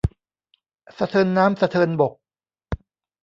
[0.97, 2.13] สะเทินน้ำสะเทินบก